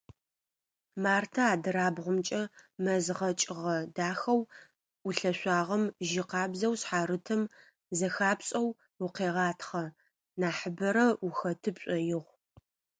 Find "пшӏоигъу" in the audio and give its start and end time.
11.75-12.25